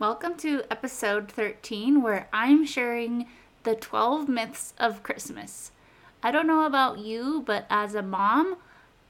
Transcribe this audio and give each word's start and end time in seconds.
Welcome 0.00 0.36
to 0.38 0.64
episode 0.72 1.30
13, 1.30 2.02
where 2.02 2.26
I'm 2.32 2.66
sharing 2.66 3.28
the 3.62 3.76
12 3.76 4.28
myths 4.28 4.74
of 4.76 5.04
Christmas. 5.04 5.70
I 6.20 6.32
don't 6.32 6.48
know 6.48 6.66
about 6.66 6.98
you, 6.98 7.44
but 7.46 7.64
as 7.70 7.94
a 7.94 8.02
mom, 8.02 8.56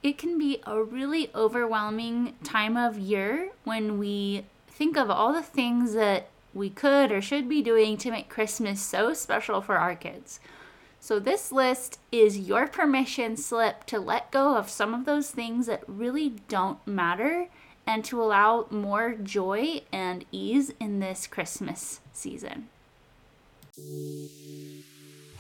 it 0.03 0.19
can 0.19 0.37
be 0.37 0.61
a 0.67 0.83
really 0.83 1.31
overwhelming 1.35 2.35
time 2.45 2.77
of 2.77 2.99
year 2.99 3.53
when 3.65 3.99
we 3.99 4.45
think 4.69 4.99
of 4.99 5.09
all 5.09 5.33
the 5.33 5.43
things 5.43 5.95
that 5.95 6.29
we 6.53 6.69
could 6.69 7.11
or 7.11 7.23
should 7.23 7.49
be 7.49 7.63
doing 7.63 7.97
to 7.97 8.11
make 8.11 8.29
Christmas 8.29 8.83
so 8.83 9.15
special 9.15 9.63
for 9.63 9.79
our 9.79 9.95
kids. 9.95 10.39
So, 11.01 11.19
this 11.19 11.51
list 11.51 11.99
is 12.13 12.39
your 12.39 12.67
permission 12.67 13.39
slip 13.39 13.85
to 13.87 13.99
let 13.99 14.31
go 14.31 14.55
of 14.59 14.69
some 14.69 14.93
of 14.93 15.07
those 15.07 15.31
things 15.31 15.65
that 15.65 15.83
really 15.89 16.35
don't 16.49 16.87
matter 16.87 17.49
and 17.87 18.05
to 18.05 18.23
allow 18.23 18.67
more 18.71 19.15
joy 19.15 19.83
and 19.93 20.25
ease 20.33 20.73
in 20.81 21.01
this 21.01 21.27
Christmas 21.27 22.01
season. 22.13 22.69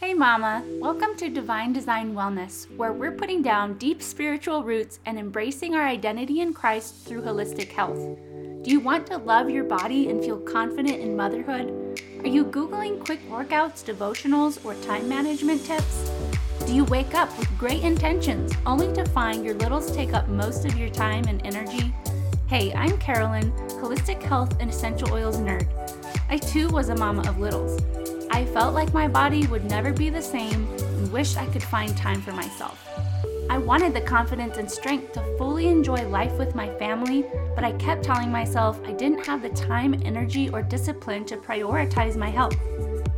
Hey, 0.01 0.13
Mama! 0.13 0.63
Welcome 0.81 1.17
to 1.17 1.31
Divine 1.31 1.73
Design 1.73 2.15
Wellness, 2.15 2.67
where 2.77 2.93
we're 2.93 3.13
putting 3.13 3.43
down 3.43 3.79
deep 3.79 4.03
spiritual 4.03 4.63
roots 4.63 4.99
and 5.07 5.19
embracing 5.19 5.75
our 5.75 5.87
identity 5.87 6.41
in 6.41 6.53
Christ 6.53 6.95
through 7.07 7.23
holistic 7.23 7.73
health. 7.73 7.97
Do 7.97 8.71
you 8.71 8.81
want 8.81 9.07
to 9.09 9.19
love 9.19 9.49
your 9.51 9.65
body 9.65 10.09
and 10.11 10.23
feel 10.23 10.39
confident 10.39 11.01
in 11.01 11.17
motherhood? 11.17 12.01
Are 12.21 12.29
you 12.29 12.45
Googling 12.45 13.05
quick 13.05 13.21
workouts, 13.31 13.85
devotionals, 13.85 14.65
or 14.65 14.75
time 14.83 15.09
management 15.09 15.65
tips? 15.65 16.11
Do 16.67 16.75
you 16.75 16.85
wake 16.85 17.15
up 17.15 17.37
with 17.39 17.59
great 17.59 17.83
intentions 17.83 18.53
only 18.65 18.93
to 18.95 19.05
find 19.11 19.45
your 19.45 19.55
littles 19.55 19.95
take 19.95 20.15
up 20.15 20.29
most 20.29 20.65
of 20.65 20.77
your 20.79 20.89
time 20.89 21.25
and 21.29 21.45
energy? 21.47 21.93
Hey, 22.55 22.73
I'm 22.75 22.97
Caroline, 22.99 23.51
holistic 23.81 24.23
health 24.23 24.61
and 24.61 24.71
essential 24.71 25.13
oils 25.13 25.39
nerd. 25.39 25.67
I 26.29 26.37
too 26.37 26.69
was 26.69 26.89
a 26.89 26.95
mama 26.95 27.29
of 27.29 27.41
littles. 27.41 27.83
I 28.31 28.45
felt 28.45 28.75
like 28.75 28.95
my 28.95 29.09
body 29.09 29.49
would 29.49 29.65
never 29.65 29.93
be 29.93 30.09
the 30.09 30.23
same 30.23 30.69
and 30.79 31.11
wished 31.11 31.37
I 31.37 31.47
could 31.47 31.65
find 31.65 31.97
time 31.97 32.23
for 32.23 32.31
myself. 32.31 32.89
I 33.51 33.59
wanted 33.59 33.93
the 33.93 34.03
confidence 34.03 34.57
and 34.57 34.71
strength 34.71 35.15
to 35.15 35.37
fully 35.37 35.67
enjoy 35.67 36.07
life 36.07 36.39
with 36.39 36.55
my 36.55 36.73
family, 36.79 37.25
but 37.57 37.65
I 37.65 37.73
kept 37.73 38.05
telling 38.05 38.31
myself 38.31 38.81
I 38.87 38.93
didn't 38.93 39.27
have 39.27 39.43
the 39.43 39.49
time, 39.49 40.01
energy, 40.05 40.49
or 40.49 40.63
discipline 40.63 41.25
to 41.25 41.37
prioritize 41.37 42.17
my 42.17 42.31
health. 42.31 42.57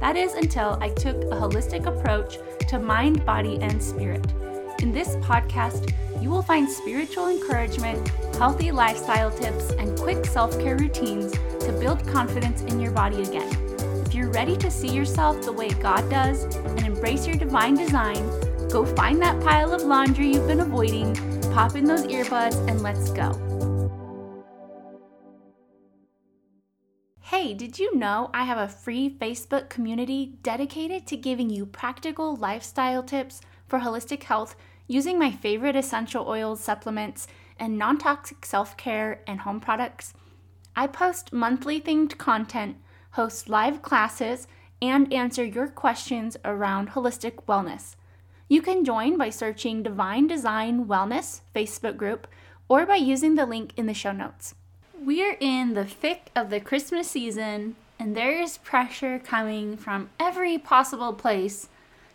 That 0.00 0.16
is 0.16 0.32
until 0.32 0.78
I 0.80 0.88
took 0.88 1.16
a 1.24 1.36
holistic 1.36 1.84
approach 1.84 2.38
to 2.68 2.78
mind, 2.78 3.22
body, 3.26 3.58
and 3.60 3.82
spirit. 3.82 4.24
In 4.80 4.92
this 4.92 5.16
podcast, 5.16 5.92
you 6.22 6.30
will 6.30 6.42
find 6.42 6.68
spiritual 6.68 7.28
encouragement, 7.28 8.08
healthy 8.36 8.70
lifestyle 8.70 9.30
tips, 9.30 9.70
and 9.70 9.98
quick 9.98 10.24
self 10.26 10.58
care 10.60 10.76
routines 10.76 11.32
to 11.32 11.76
build 11.80 12.06
confidence 12.06 12.62
in 12.62 12.80
your 12.80 12.92
body 12.92 13.22
again. 13.22 13.48
If 14.06 14.14
you're 14.14 14.30
ready 14.30 14.56
to 14.58 14.70
see 14.70 14.88
yourself 14.88 15.42
the 15.42 15.52
way 15.52 15.68
God 15.70 16.08
does 16.10 16.44
and 16.56 16.80
embrace 16.80 17.26
your 17.26 17.36
divine 17.36 17.74
design, 17.74 18.28
go 18.68 18.84
find 18.84 19.20
that 19.22 19.42
pile 19.42 19.72
of 19.72 19.82
laundry 19.82 20.28
you've 20.28 20.46
been 20.46 20.60
avoiding, 20.60 21.14
pop 21.52 21.76
in 21.76 21.84
those 21.84 22.04
earbuds, 22.06 22.56
and 22.68 22.82
let's 22.82 23.10
go. 23.10 23.32
Hey, 27.20 27.54
did 27.54 27.78
you 27.78 27.96
know 27.96 28.30
I 28.32 28.44
have 28.44 28.58
a 28.58 28.68
free 28.68 29.10
Facebook 29.10 29.68
community 29.68 30.38
dedicated 30.42 31.06
to 31.08 31.16
giving 31.16 31.50
you 31.50 31.66
practical 31.66 32.36
lifestyle 32.36 33.02
tips 33.02 33.40
for 33.66 33.80
holistic 33.80 34.22
health 34.22 34.54
using 34.86 35.18
my 35.18 35.30
favorite 35.30 35.76
essential 35.76 36.28
oils, 36.28 36.60
supplements, 36.60 37.26
and 37.58 37.78
non 37.78 37.98
toxic 37.98 38.44
self 38.44 38.76
care 38.76 39.22
and 39.26 39.40
home 39.40 39.60
products? 39.60 40.14
I 40.74 40.86
post 40.86 41.32
monthly 41.32 41.80
themed 41.80 42.18
content, 42.18 42.76
host 43.12 43.48
live 43.48 43.82
classes, 43.82 44.46
and 44.82 45.12
answer 45.12 45.44
your 45.44 45.68
questions 45.68 46.36
around 46.44 46.90
holistic 46.90 47.44
wellness. 47.48 47.96
You 48.48 48.62
can 48.62 48.84
join 48.84 49.16
by 49.16 49.30
searching 49.30 49.82
Divine 49.82 50.26
Design 50.26 50.86
Wellness 50.86 51.40
Facebook 51.54 51.96
group 51.96 52.28
or 52.68 52.86
by 52.86 52.96
using 52.96 53.34
the 53.34 53.46
link 53.46 53.72
in 53.76 53.86
the 53.86 53.94
show 53.94 54.12
notes. 54.12 54.54
We 55.02 55.24
are 55.24 55.36
in 55.40 55.74
the 55.74 55.84
thick 55.84 56.30
of 56.36 56.50
the 56.50 56.60
Christmas 56.60 57.10
season, 57.10 57.76
and 57.98 58.16
there 58.16 58.40
is 58.40 58.58
pressure 58.58 59.18
coming 59.18 59.76
from 59.76 60.10
every 60.20 60.58
possible 60.58 61.12
place 61.12 61.68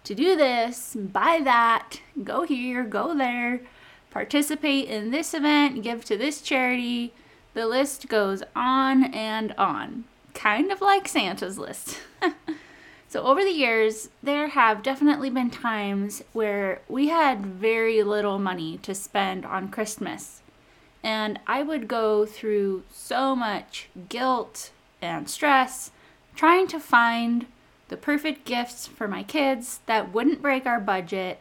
to 0.03 0.15
do 0.15 0.35
this, 0.35 0.95
buy 0.95 1.41
that, 1.43 2.01
go 2.23 2.43
here, 2.43 2.83
go 2.83 3.15
there, 3.15 3.61
participate 4.09 4.87
in 4.87 5.11
this 5.11 5.33
event, 5.33 5.83
give 5.83 6.05
to 6.05 6.17
this 6.17 6.41
charity. 6.41 7.13
The 7.53 7.67
list 7.67 8.07
goes 8.07 8.43
on 8.55 9.13
and 9.13 9.53
on, 9.53 10.05
kind 10.33 10.71
of 10.71 10.81
like 10.81 11.07
Santa's 11.07 11.57
list. 11.57 11.99
so, 13.09 13.23
over 13.23 13.43
the 13.43 13.51
years, 13.51 14.09
there 14.23 14.49
have 14.49 14.83
definitely 14.83 15.29
been 15.29 15.49
times 15.49 16.23
where 16.33 16.81
we 16.87 17.09
had 17.09 17.45
very 17.45 18.01
little 18.03 18.39
money 18.39 18.77
to 18.79 18.95
spend 18.95 19.45
on 19.45 19.69
Christmas 19.69 20.41
and 21.03 21.39
I 21.47 21.63
would 21.63 21.87
go 21.87 22.25
through 22.25 22.83
so 22.91 23.35
much 23.35 23.89
guilt 24.09 24.71
and 25.01 25.29
stress 25.29 25.91
trying 26.35 26.67
to 26.67 26.79
find 26.79 27.47
the 27.91 27.97
perfect 27.97 28.45
gifts 28.45 28.87
for 28.87 29.05
my 29.05 29.21
kids 29.21 29.81
that 29.85 30.13
wouldn't 30.13 30.41
break 30.41 30.65
our 30.65 30.79
budget 30.79 31.39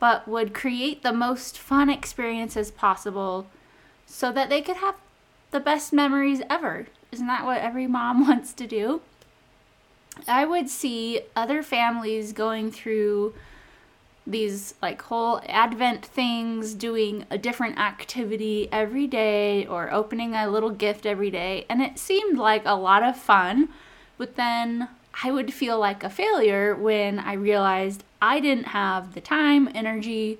but 0.00 0.26
would 0.26 0.52
create 0.52 1.04
the 1.04 1.12
most 1.12 1.56
fun 1.56 1.88
experiences 1.88 2.72
possible 2.72 3.46
so 4.04 4.32
that 4.32 4.50
they 4.50 4.60
could 4.60 4.76
have 4.78 4.96
the 5.52 5.60
best 5.60 5.92
memories 5.92 6.42
ever. 6.50 6.88
Isn't 7.12 7.28
that 7.28 7.44
what 7.44 7.60
every 7.60 7.86
mom 7.86 8.20
wants 8.28 8.52
to 8.54 8.66
do? 8.66 9.02
I 10.26 10.44
would 10.44 10.68
see 10.68 11.20
other 11.36 11.62
families 11.62 12.32
going 12.32 12.72
through 12.72 13.32
these 14.26 14.74
like 14.82 15.00
whole 15.02 15.40
advent 15.46 16.04
things 16.04 16.74
doing 16.74 17.24
a 17.30 17.38
different 17.38 17.78
activity 17.78 18.68
every 18.72 19.06
day 19.06 19.64
or 19.64 19.92
opening 19.92 20.34
a 20.34 20.50
little 20.50 20.70
gift 20.70 21.06
every 21.06 21.30
day 21.30 21.66
and 21.68 21.82
it 21.82 21.98
seemed 21.98 22.36
like 22.38 22.62
a 22.64 22.74
lot 22.74 23.02
of 23.02 23.16
fun 23.16 23.68
but 24.16 24.36
then 24.36 24.88
i 25.22 25.30
would 25.30 25.52
feel 25.52 25.78
like 25.78 26.02
a 26.02 26.10
failure 26.10 26.74
when 26.74 27.18
i 27.18 27.32
realized 27.32 28.02
i 28.20 28.40
didn't 28.40 28.68
have 28.68 29.14
the 29.14 29.20
time 29.20 29.68
energy 29.74 30.38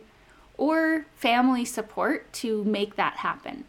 or 0.56 1.06
family 1.14 1.64
support 1.64 2.32
to 2.32 2.64
make 2.64 2.96
that 2.96 3.16
happen 3.18 3.64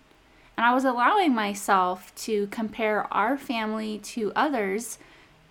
and 0.58 0.66
i 0.66 0.74
was 0.74 0.86
allowing 0.86 1.34
myself 1.34 2.14
to 2.16 2.48
compare 2.48 3.12
our 3.14 3.38
family 3.38 3.98
to 4.00 4.32
others 4.36 4.98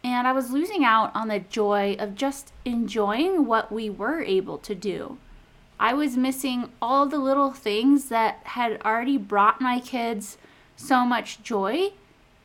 and 0.04 0.28
I 0.28 0.32
was 0.32 0.50
losing 0.50 0.84
out 0.84 1.10
on 1.16 1.28
the 1.28 1.38
joy 1.40 1.96
of 1.98 2.14
just 2.14 2.52
enjoying 2.66 3.46
what 3.46 3.72
we 3.72 3.88
were 3.88 4.20
able 4.20 4.58
to 4.58 4.74
do. 4.74 5.16
I 5.80 5.94
was 5.94 6.16
missing 6.16 6.70
all 6.80 7.06
the 7.06 7.18
little 7.18 7.52
things 7.52 8.10
that 8.10 8.40
had 8.44 8.80
already 8.82 9.16
brought 9.16 9.62
my 9.62 9.80
kids 9.80 10.36
so 10.76 11.06
much 11.06 11.42
joy, 11.42 11.92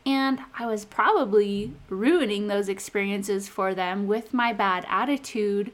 and 0.10 0.40
I 0.58 0.66
was 0.66 0.86
probably 0.86 1.72
ruining 1.88 2.48
those 2.48 2.68
experiences 2.68 3.48
for 3.48 3.76
them 3.76 4.08
with 4.08 4.34
my 4.34 4.52
bad 4.54 4.88
attitude 4.90 5.72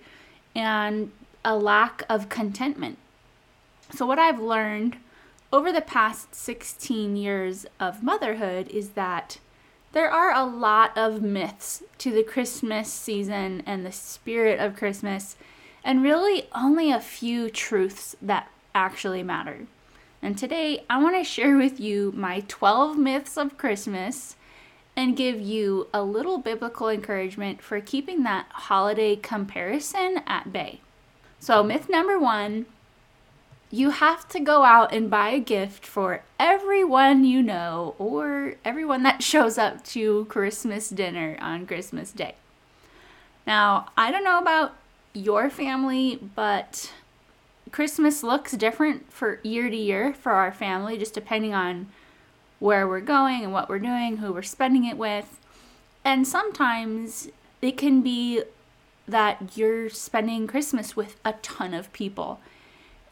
and 0.53 1.13
a 1.45 1.55
lack 1.55 2.03
of 2.09 2.27
contentment. 2.27 2.97
So, 3.93 4.05
what 4.05 4.19
I've 4.19 4.41
learned 4.41 4.97
over 5.53 5.71
the 5.71 5.79
past 5.79 6.35
16 6.35 7.15
years 7.15 7.65
of 7.79 8.03
motherhood 8.03 8.67
is 8.67 8.89
that 8.89 9.39
there 9.93 10.11
are 10.11 10.33
a 10.33 10.43
lot 10.43 10.97
of 10.97 11.21
myths 11.21 11.81
to 11.99 12.11
the 12.11 12.23
Christmas 12.23 12.91
season 12.91 13.63
and 13.65 13.85
the 13.85 13.91
spirit 13.93 14.59
of 14.59 14.75
Christmas, 14.75 15.37
and 15.81 16.03
really 16.03 16.49
only 16.53 16.91
a 16.91 16.99
few 16.99 17.49
truths 17.49 18.17
that 18.21 18.51
actually 18.73 19.23
matter. 19.23 19.67
And 20.25 20.35
today 20.35 20.83
I 20.89 20.97
want 20.97 21.15
to 21.15 21.23
share 21.23 21.55
with 21.55 21.79
you 21.79 22.11
my 22.15 22.39
12 22.47 22.97
myths 22.97 23.37
of 23.37 23.59
Christmas 23.59 24.35
and 24.95 25.15
give 25.15 25.39
you 25.39 25.87
a 25.93 26.01
little 26.01 26.39
biblical 26.39 26.89
encouragement 26.89 27.61
for 27.61 27.79
keeping 27.79 28.23
that 28.23 28.47
holiday 28.49 29.17
comparison 29.17 30.23
at 30.25 30.51
bay. 30.51 30.81
So, 31.39 31.61
myth 31.61 31.89
number 31.89 32.17
one 32.17 32.65
you 33.69 33.91
have 33.91 34.27
to 34.29 34.39
go 34.39 34.63
out 34.63 34.91
and 34.91 35.11
buy 35.11 35.29
a 35.29 35.39
gift 35.39 35.85
for 35.85 36.23
everyone 36.39 37.23
you 37.23 37.43
know 37.43 37.93
or 37.99 38.55
everyone 38.65 39.03
that 39.03 39.21
shows 39.31 39.59
up 39.59 39.83
to 39.83 40.25
Christmas 40.25 40.89
dinner 40.89 41.37
on 41.39 41.67
Christmas 41.67 42.11
Day. 42.11 42.33
Now, 43.45 43.89
I 43.95 44.09
don't 44.09 44.23
know 44.23 44.39
about 44.39 44.73
your 45.13 45.51
family, 45.51 46.19
but 46.33 46.91
Christmas 47.71 48.23
looks 48.23 48.53
different 48.53 49.11
for 49.11 49.39
year 49.43 49.69
to 49.69 49.75
year 49.75 50.13
for 50.13 50.31
our 50.31 50.51
family, 50.51 50.97
just 50.97 51.13
depending 51.13 51.53
on 51.53 51.87
where 52.59 52.87
we're 52.87 53.01
going 53.01 53.43
and 53.43 53.51
what 53.51 53.69
we're 53.69 53.79
doing, 53.79 54.17
who 54.17 54.31
we're 54.31 54.41
spending 54.41 54.85
it 54.85 54.97
with. 54.97 55.39
And 56.03 56.27
sometimes 56.27 57.29
it 57.61 57.77
can 57.77 58.01
be 58.01 58.43
that 59.07 59.57
you're 59.57 59.89
spending 59.89 60.47
Christmas 60.47 60.95
with 60.95 61.17
a 61.25 61.33
ton 61.41 61.73
of 61.73 61.91
people 61.93 62.39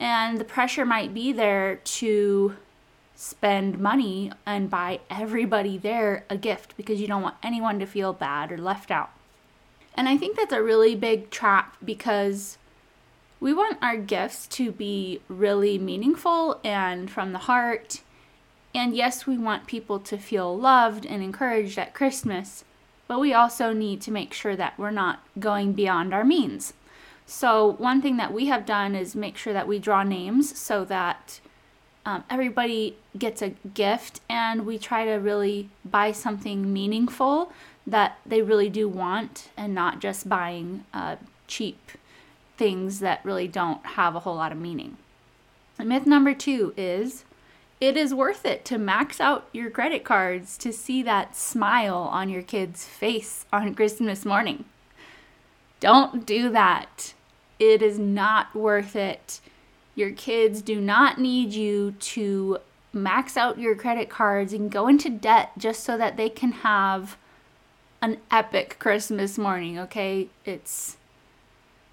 and 0.04 0.38
the 0.38 0.44
pressure 0.44 0.86
might 0.86 1.14
be 1.14 1.32
there 1.32 1.78
to 1.78 2.58
spend 3.16 3.80
money 3.80 4.32
and 4.46 4.70
buy 4.70 5.00
everybody 5.10 5.78
there 5.78 6.26
a 6.30 6.36
gift 6.36 6.76
because 6.76 7.00
you 7.00 7.08
don't 7.08 7.22
want 7.22 7.38
anyone 7.42 7.80
to 7.80 7.86
feel 7.86 8.12
bad 8.12 8.52
or 8.52 8.58
left 8.58 8.92
out. 8.92 9.12
And 9.96 10.10
I 10.10 10.18
think 10.18 10.36
that's 10.36 10.52
a 10.52 10.62
really 10.62 10.94
big 10.94 11.30
trap 11.30 11.78
because 11.86 12.58
we 13.44 13.54
want 13.54 13.78
our 13.82 13.98
gifts 13.98 14.48
to 14.48 14.72
be 14.72 15.20
really 15.28 15.78
meaningful 15.78 16.62
and 16.64 17.12
from 17.12 17.34
the 17.34 17.40
heart. 17.40 18.00
And 18.74 18.96
yes, 18.96 19.28
we 19.28 19.38
want 19.38 19.68
people 19.68 20.00
to 20.00 20.18
feel 20.18 20.58
loved 20.58 21.06
and 21.06 21.22
encouraged 21.22 21.78
at 21.78 21.94
Christmas, 21.94 22.64
but 23.06 23.20
we 23.20 23.34
also 23.34 23.74
need 23.74 24.00
to 24.04 24.12
make 24.12 24.34
sure 24.34 24.56
that 24.56 24.80
we're 24.80 24.92
not 24.92 25.28
going 25.38 25.74
beyond 25.74 26.14
our 26.14 26.24
means. 26.24 26.72
So, 27.26 27.74
one 27.74 28.02
thing 28.02 28.16
that 28.16 28.32
we 28.32 28.46
have 28.46 28.66
done 28.66 28.96
is 28.96 29.14
make 29.14 29.36
sure 29.36 29.52
that 29.52 29.68
we 29.68 29.78
draw 29.78 30.04
names 30.04 30.58
so 30.58 30.86
that 30.86 31.42
um, 32.06 32.24
everybody 32.30 32.96
gets 33.18 33.42
a 33.42 33.50
gift 33.50 34.22
and 34.30 34.66
we 34.66 34.78
try 34.78 35.04
to 35.04 35.16
really 35.16 35.70
buy 35.84 36.14
something 36.14 36.72
meaningful 36.72 37.52
that 37.86 38.20
they 38.26 38.42
really 38.42 38.70
do 38.70 38.88
want 38.88 39.50
and 39.58 39.76
not 39.76 40.00
just 40.00 40.30
buying 40.30 40.86
cheap 41.48 41.92
things 42.58 43.00
that 43.00 43.24
really 43.24 43.48
don't 43.48 43.86
have 43.86 44.16
a 44.16 44.22
whole 44.22 44.36
lot 44.36 44.52
of 44.52 44.58
meaning. 44.58 44.98
Myth 45.80 46.06
number 46.06 46.34
two 46.34 46.74
is 46.78 47.26
it 47.82 47.98
is 47.98 48.14
worth 48.14 48.46
it 48.46 48.64
to 48.66 48.78
max 48.78 49.20
out 49.20 49.48
your 49.52 49.70
credit 49.70 50.04
cards 50.04 50.58
to 50.60 50.72
see 50.72 51.04
that 51.04 51.36
smile 51.36 52.10
on 52.12 52.30
your 52.30 52.44
kid's 52.44 52.86
face 52.86 53.46
on 53.52 53.76
Christmas 53.76 54.24
morning. 54.24 54.66
Don't 55.80 56.26
do 56.26 56.50
that. 56.50 57.14
It 57.60 57.82
is 57.82 58.00
not 58.00 58.56
worth 58.56 58.96
it 58.96 59.42
your 59.96 60.12
kids 60.12 60.62
do 60.62 60.82
not 60.82 61.20
need 61.20 61.54
you 61.54 61.92
to 62.00 62.58
max 62.92 63.38
out 63.38 63.60
your 63.60 63.76
credit 63.76 64.10
cards 64.10 64.54
and 64.54 64.72
go 64.72 64.88
into 64.88 65.10
debt 65.10 65.52
just 65.58 65.84
so 65.84 65.98
that 65.98 66.18
they 66.18 66.30
can 66.30 66.52
have 66.52 67.18
an 68.02 68.18
epic 68.32 68.78
Christmas 68.80 69.38
morning, 69.38 69.80
okay? 69.80 70.30
It's 70.46 70.98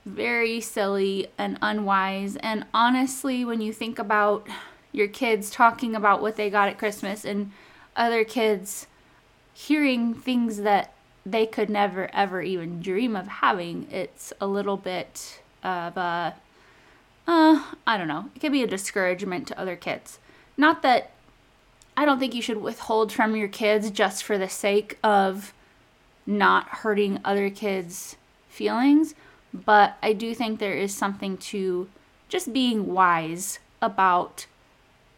very 0.05 0.61
silly 0.61 1.29
and 1.39 1.59
unwise. 1.63 2.37
And 2.37 2.67
honestly, 2.73 3.45
when 3.45 3.61
you 3.61 3.73
think 3.73 3.99
about 3.99 4.47
your 4.93 5.09
kids 5.09 5.51
talking 5.51 5.95
about 5.95 6.23
what 6.23 6.37
they 6.37 6.51
got 6.51 6.69
at 6.69 6.79
Christmas 6.79 7.25
and 7.25 7.53
other 7.97 8.25
kids 8.25 8.87
hearing 9.53 10.15
things 10.15 10.59
that 10.59 10.93
they 11.27 11.45
could 11.47 11.69
never 11.69 12.13
ever 12.15 12.43
even 12.43 12.81
dream 12.81 13.15
of 13.15 13.29
having, 13.29 13.87
it's 13.91 14.33
a 14.41 14.47
little 14.47 14.77
bit 14.77 15.41
of 15.63 15.97
a 15.97 16.35
uh, 17.27 17.63
I 17.87 17.97
don't 17.97 18.09
know. 18.09 18.31
It 18.35 18.41
could 18.41 18.53
be 18.53 18.63
a 18.63 18.67
discouragement 18.67 19.47
to 19.49 19.61
other 19.61 19.77
kids. 19.77 20.19
Not 20.57 20.83
that 20.83 21.13
I 21.97 22.05
don't 22.05 22.19
think 22.19 22.35
you 22.35 22.43
should 22.43 22.63
withhold 22.63 23.13
from 23.13 23.37
your 23.37 23.49
kids 23.49 23.91
just 23.91 24.25
for 24.25 24.39
the 24.39 24.49
sake 24.49 24.99
of 25.05 25.53
not 26.27 26.69
hurting 26.69 27.21
other 27.25 27.51
kids' 27.51 28.17
feelings, 28.49 29.15
but 29.53 29.97
I 30.03 30.13
do 30.13 30.35
think 30.35 30.59
there 30.59 30.75
is 30.75 30.95
something 30.95 31.37
to 31.39 31.89
just 32.29 32.53
being 32.53 32.87
wise 32.87 33.59
about 33.83 34.47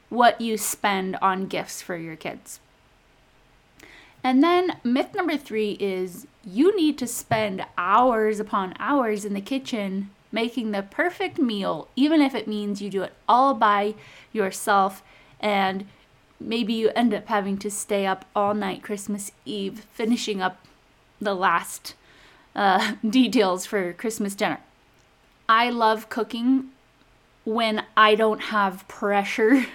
what 0.08 0.40
you 0.40 0.56
spend 0.56 1.16
on 1.22 1.46
gifts 1.46 1.82
for 1.82 1.96
your 1.96 2.16
kids. 2.16 2.60
And 4.24 4.42
then 4.42 4.76
myth 4.84 5.14
number 5.14 5.36
three 5.36 5.72
is 5.80 6.26
you 6.44 6.76
need 6.76 6.96
to 6.98 7.06
spend 7.06 7.64
hours 7.76 8.38
upon 8.38 8.74
hours 8.78 9.24
in 9.24 9.34
the 9.34 9.40
kitchen 9.40 10.10
making 10.30 10.70
the 10.70 10.82
perfect 10.82 11.38
meal, 11.38 11.88
even 11.96 12.22
if 12.22 12.34
it 12.34 12.48
means 12.48 12.80
you 12.80 12.88
do 12.88 13.02
it 13.02 13.12
all 13.28 13.54
by 13.54 13.94
yourself 14.32 15.02
and 15.40 15.86
maybe 16.40 16.72
you 16.72 16.90
end 16.90 17.12
up 17.12 17.28
having 17.28 17.58
to 17.58 17.70
stay 17.70 18.06
up 18.06 18.24
all 18.34 18.54
night 18.54 18.82
Christmas 18.82 19.32
Eve 19.44 19.86
finishing 19.92 20.40
up 20.40 20.66
the 21.20 21.34
last 21.34 21.94
uh, 22.54 22.94
details 23.08 23.66
for 23.66 23.92
Christmas 23.92 24.34
dinner. 24.34 24.60
I 25.48 25.70
love 25.70 26.08
cooking 26.08 26.70
when 27.44 27.84
I 27.96 28.14
don't 28.14 28.40
have 28.40 28.86
pressure. 28.88 29.66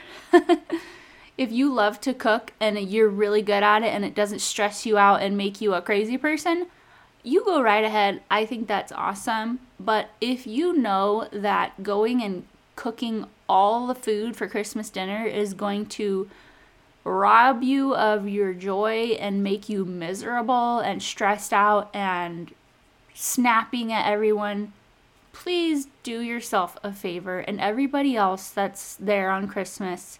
if 1.37 1.51
you 1.51 1.73
love 1.73 1.99
to 2.01 2.13
cook 2.13 2.53
and 2.59 2.79
you're 2.79 3.09
really 3.09 3.41
good 3.41 3.63
at 3.63 3.83
it 3.83 3.87
and 3.87 4.05
it 4.05 4.15
doesn't 4.15 4.39
stress 4.39 4.85
you 4.85 4.97
out 4.97 5.21
and 5.21 5.37
make 5.37 5.61
you 5.61 5.73
a 5.73 5.81
crazy 5.81 6.17
person, 6.17 6.67
you 7.23 7.43
go 7.43 7.61
right 7.61 7.83
ahead. 7.83 8.21
I 8.31 8.45
think 8.45 8.67
that's 8.67 8.91
awesome. 8.91 9.59
But 9.79 10.09
if 10.21 10.47
you 10.47 10.73
know 10.73 11.27
that 11.31 11.83
going 11.83 12.23
and 12.23 12.45
cooking 12.75 13.25
all 13.49 13.87
the 13.87 13.95
food 13.95 14.35
for 14.35 14.47
Christmas 14.47 14.89
dinner 14.89 15.25
is 15.25 15.53
going 15.53 15.87
to 15.87 16.29
rob 17.03 17.63
you 17.63 17.95
of 17.95 18.27
your 18.27 18.53
joy 18.53 19.17
and 19.19 19.43
make 19.43 19.69
you 19.69 19.85
miserable 19.85 20.79
and 20.79 21.01
stressed 21.01 21.53
out 21.53 21.89
and 21.93 22.53
snapping 23.19 23.91
at 23.91 24.05
everyone, 24.05 24.71
please 25.33 25.87
do 26.03 26.21
yourself 26.21 26.77
a 26.83 26.93
favor 26.93 27.39
and 27.39 27.59
everybody 27.59 28.15
else 28.15 28.51
that's 28.51 28.95
there 28.95 29.31
on 29.31 29.47
Christmas 29.47 30.19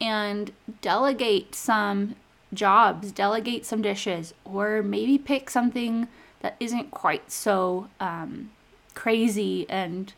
and 0.00 0.50
delegate 0.80 1.54
some 1.54 2.16
jobs, 2.52 3.12
delegate 3.12 3.64
some 3.64 3.82
dishes, 3.82 4.34
or 4.44 4.82
maybe 4.82 5.16
pick 5.16 5.48
something 5.48 6.08
that 6.40 6.56
isn't 6.58 6.90
quite 6.90 7.30
so 7.30 7.88
um, 8.00 8.50
crazy 8.94 9.64
and 9.68 10.12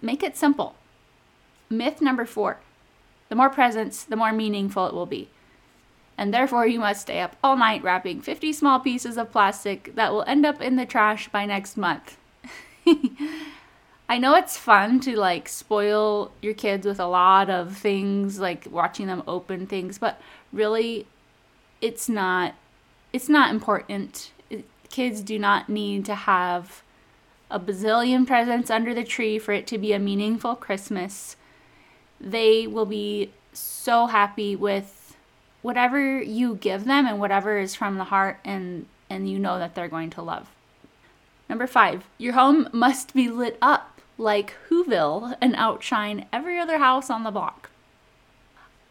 make 0.00 0.22
it 0.22 0.36
simple. 0.36 0.76
Myth 1.68 2.00
number 2.00 2.24
four 2.24 2.58
the 3.28 3.34
more 3.34 3.50
presents, 3.50 4.04
the 4.04 4.14
more 4.14 4.32
meaningful 4.32 4.86
it 4.86 4.94
will 4.94 5.06
be. 5.06 5.28
And 6.18 6.32
therefore, 6.32 6.66
you 6.66 6.80
must 6.80 7.02
stay 7.02 7.20
up 7.20 7.36
all 7.44 7.56
night 7.56 7.82
wrapping 7.82 8.22
50 8.22 8.52
small 8.52 8.80
pieces 8.80 9.18
of 9.18 9.30
plastic 9.30 9.94
that 9.96 10.12
will 10.12 10.24
end 10.26 10.46
up 10.46 10.62
in 10.62 10.76
the 10.76 10.86
trash 10.86 11.28
by 11.28 11.44
next 11.44 11.76
month. 11.76 12.16
I 14.08 14.18
know 14.18 14.34
it's 14.34 14.56
fun 14.56 15.00
to 15.00 15.18
like 15.18 15.48
spoil 15.48 16.30
your 16.40 16.54
kids 16.54 16.86
with 16.86 17.00
a 17.00 17.06
lot 17.06 17.50
of 17.50 17.76
things, 17.76 18.38
like 18.38 18.66
watching 18.70 19.08
them 19.08 19.22
open 19.26 19.66
things, 19.66 19.98
but 19.98 20.20
really 20.52 21.06
it's 21.80 22.08
not 22.08 22.54
it's 23.12 23.28
not 23.28 23.50
important. 23.50 24.32
kids 24.90 25.20
do 25.20 25.38
not 25.38 25.68
need 25.68 26.04
to 26.04 26.14
have 26.14 26.82
a 27.50 27.58
bazillion 27.58 28.26
presents 28.26 28.70
under 28.70 28.94
the 28.94 29.04
tree 29.04 29.38
for 29.38 29.52
it 29.52 29.66
to 29.66 29.78
be 29.78 29.92
a 29.92 29.98
meaningful 29.98 30.54
Christmas. 30.54 31.36
They 32.20 32.66
will 32.66 32.86
be 32.86 33.32
so 33.52 34.06
happy 34.06 34.54
with 34.54 34.95
whatever 35.66 36.22
you 36.22 36.54
give 36.54 36.84
them 36.84 37.08
and 37.08 37.18
whatever 37.18 37.58
is 37.58 37.74
from 37.74 37.98
the 37.98 38.04
heart 38.04 38.38
and 38.44 38.86
and 39.10 39.28
you 39.28 39.36
know 39.36 39.58
that 39.58 39.74
they're 39.74 39.88
going 39.88 40.10
to 40.10 40.22
love. 40.22 40.48
Number 41.48 41.66
5, 41.66 42.04
your 42.18 42.34
home 42.34 42.68
must 42.72 43.14
be 43.14 43.28
lit 43.28 43.58
up 43.60 44.00
like 44.16 44.54
Whoville 44.68 45.36
and 45.40 45.56
outshine 45.56 46.26
every 46.32 46.60
other 46.60 46.78
house 46.78 47.10
on 47.10 47.24
the 47.24 47.32
block. 47.32 47.70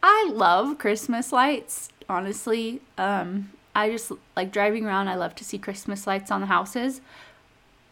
I 0.03 0.29
love 0.33 0.77
Christmas 0.77 1.31
lights 1.31 1.87
honestly. 2.09 2.81
Um, 2.97 3.51
I 3.73 3.89
just 3.89 4.11
like 4.35 4.51
driving 4.51 4.85
around. 4.85 5.07
I 5.07 5.15
love 5.15 5.33
to 5.35 5.45
see 5.45 5.57
Christmas 5.57 6.05
lights 6.05 6.29
on 6.29 6.41
the 6.41 6.47
houses, 6.47 6.99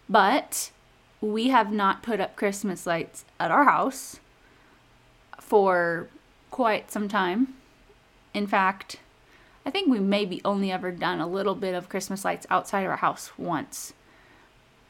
but 0.10 0.72
we 1.22 1.48
have 1.48 1.72
not 1.72 2.04
put 2.04 2.20
up 2.20 2.36
Christmas 2.36 2.86
lights 2.86 3.24
at 3.40 3.50
our 3.50 3.64
house 3.64 4.20
for 5.40 6.10
quite 6.52 6.92
some 6.92 7.08
time. 7.08 7.56
In 8.34 8.48
fact, 8.48 8.98
I 9.66 9.70
think 9.70 9.90
we 9.90 10.00
maybe 10.00 10.42
only 10.44 10.72
ever 10.72 10.92
done 10.92 11.20
a 11.20 11.28
little 11.28 11.56
bit 11.56 11.74
of 11.74 11.90
Christmas 11.90 12.26
lights 12.26 12.48
outside 12.50 12.86
our 12.86 12.98
house 12.98 13.32
once. 13.38 13.94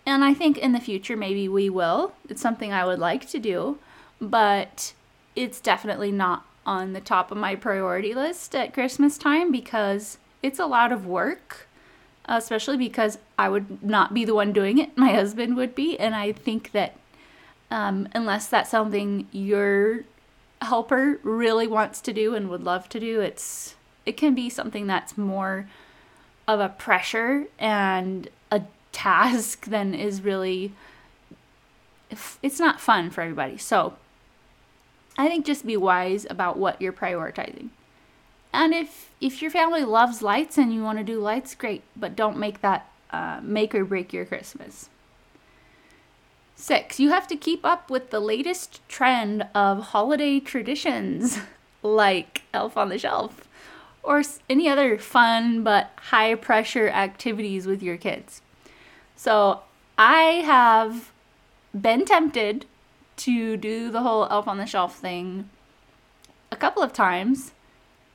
And 0.06 0.24
I 0.24 0.34
think 0.34 0.58
in 0.58 0.74
the 0.74 0.80
future 0.80 1.16
maybe 1.16 1.48
we 1.48 1.70
will. 1.70 2.14
It's 2.28 2.42
something 2.42 2.74
I 2.74 2.86
would 2.86 3.00
like 3.00 3.28
to 3.30 3.40
do, 3.40 3.78
but 4.20 4.94
it's 5.36 5.62
definitely 5.62 6.12
not 6.12 6.46
on 6.66 6.94
the 6.94 7.02
top 7.02 7.32
of 7.32 7.38
my 7.38 7.56
priority 7.56 8.14
list 8.14 8.56
at 8.56 8.74
Christmas 8.74 9.18
time 9.18 9.52
because 9.52 10.18
it's 10.42 10.60
a 10.60 10.66
lot 10.66 10.92
of 10.92 11.06
work, 11.06 11.68
especially 12.26 12.78
because 12.78 13.18
I 13.38 13.50
would 13.50 13.84
not 13.84 14.14
be 14.14 14.26
the 14.26 14.36
one 14.36 14.54
doing 14.54 14.78
it. 14.78 14.98
My 14.98 15.12
husband 15.12 15.56
would 15.56 15.76
be. 15.76 15.98
And 16.00 16.16
I 16.16 16.32
think 16.32 16.72
that 16.72 16.96
um, 17.72 18.08
unless 18.14 18.48
that's 18.48 18.70
something 18.70 19.28
your 19.32 20.02
helper 20.64 21.20
really 21.24 21.68
wants 21.68 22.02
to 22.02 22.14
do 22.14 22.36
and 22.36 22.50
would 22.50 22.64
love 22.64 22.90
to 22.90 23.00
do, 23.00 23.22
it's 23.22 23.76
it 24.06 24.18
can 24.18 24.36
be 24.36 24.50
something 24.50 24.88
that's 24.88 25.18
more 25.18 25.70
of 26.48 26.60
a 26.60 26.70
pressure 26.70 27.46
and 27.58 28.30
a 28.52 28.62
task 28.92 29.66
than 29.68 29.94
is 29.94 30.22
really 30.22 30.74
it's 32.44 32.60
not 32.60 32.80
fun 32.80 33.10
for 33.10 33.22
everybody. 33.22 33.58
So 33.58 33.96
I 35.18 35.28
think 35.28 35.46
just 35.46 35.66
be 35.66 35.78
wise 35.78 36.28
about 36.30 36.58
what 36.58 36.82
you're 36.82 36.94
prioritizing. 36.94 37.70
And 38.52 38.74
if 38.74 39.12
if 39.20 39.42
your 39.42 39.52
family 39.52 39.84
loves 39.84 40.22
lights 40.22 40.58
and 40.58 40.74
you 40.74 40.84
want 40.84 41.00
to 41.00 41.04
do 41.04 41.20
lights, 41.20 41.56
great, 41.56 41.84
but 41.96 42.16
don't 42.16 42.38
make 42.38 42.62
that 42.62 42.88
uh, 43.12 43.40
make 43.42 43.74
or 43.74 43.86
break 43.86 44.14
your 44.14 44.26
Christmas. 44.26 44.90
Six, 46.64 46.98
you 46.98 47.10
have 47.10 47.28
to 47.28 47.36
keep 47.36 47.66
up 47.66 47.90
with 47.90 48.10
the 48.10 48.22
latest 48.22 48.80
trend 48.88 49.46
of 49.54 49.88
holiday 49.88 50.40
traditions. 50.40 51.40
like 51.84 52.44
Elf 52.54 52.78
on 52.78 52.88
the 52.88 52.98
Shelf 52.98 53.50
or 54.02 54.24
any 54.50 54.70
other 54.70 54.98
fun 54.98 55.62
but 55.62 55.92
high 55.98 56.36
pressure 56.36 56.88
activities 56.88 57.68
with 57.68 57.84
your 57.84 57.98
kids. 57.98 58.42
So 59.18 59.64
I 59.98 60.42
have 60.46 61.12
been 61.78 62.06
tempted 62.06 62.66
to 63.18 63.58
do 63.58 63.92
the 63.92 64.04
whole 64.04 64.30
Elf 64.32 64.48
on 64.48 64.58
the 64.58 64.66
Shelf 64.66 64.96
thing 64.96 65.50
a 66.50 66.56
couple 66.56 66.82
of 66.82 66.94
times, 66.94 67.52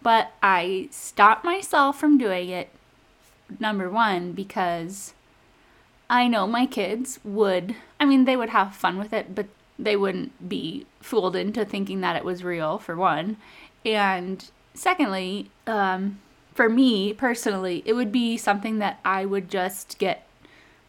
but 0.00 0.32
I 0.42 0.88
stopped 0.90 1.44
myself 1.44 2.00
from 2.00 2.16
doing 2.16 2.48
it. 2.48 2.70
Number 3.60 3.90
one, 3.90 4.32
because 4.32 5.12
I 6.08 6.28
know 6.28 6.46
my 6.46 6.64
kids 6.64 7.20
would, 7.22 7.76
I 8.00 8.04
mean, 8.04 8.24
they 8.24 8.36
would 8.36 8.50
have 8.50 8.74
fun 8.74 8.98
with 8.98 9.12
it, 9.12 9.34
but 9.34 9.46
they 9.78 9.96
wouldn't 9.96 10.48
be 10.48 10.86
fooled 11.00 11.36
into 11.36 11.64
thinking 11.64 12.00
that 12.00 12.16
it 12.16 12.24
was 12.24 12.44
real, 12.44 12.78
for 12.78 12.96
one. 12.96 13.36
And 13.84 14.44
secondly, 14.74 15.50
um, 15.66 16.18
for 16.54 16.68
me 16.68 17.12
personally, 17.12 17.82
it 17.86 17.92
would 17.92 18.10
be 18.10 18.36
something 18.36 18.78
that 18.78 18.98
I 19.04 19.24
would 19.24 19.48
just 19.48 19.98
get 19.98 20.26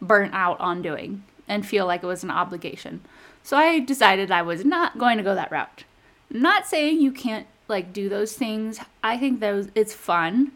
burnt 0.00 0.34
out 0.34 0.58
on 0.60 0.82
doing 0.82 1.24
and 1.46 1.66
feel 1.66 1.86
like 1.86 2.02
it 2.02 2.06
was 2.06 2.24
an 2.24 2.30
obligation. 2.30 3.00
So 3.42 3.56
I 3.56 3.80
decided 3.80 4.30
I 4.30 4.42
was 4.42 4.64
not 4.64 4.98
going 4.98 5.16
to 5.18 5.24
go 5.24 5.34
that 5.34 5.50
route. 5.50 5.84
not 6.30 6.66
saying 6.66 7.00
you 7.00 7.12
can't 7.12 7.46
like 7.68 7.92
do 7.92 8.08
those 8.08 8.34
things. 8.34 8.80
I 9.02 9.16
think 9.16 9.40
those 9.40 9.68
it's 9.74 9.94
fun. 9.94 10.52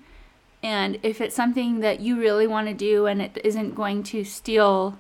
And 0.63 0.99
if 1.03 1.21
it's 1.21 1.37
something 1.37 1.81
that 1.81 2.01
you 2.01 2.19
really 2.19 2.47
want 2.47 2.69
to 2.69 2.75
do 2.75 3.07
and 3.07 3.21
it 3.21 3.39
isn't 3.45 3.75
going 3.75 4.03
to 4.05 4.25
steal 4.25 4.99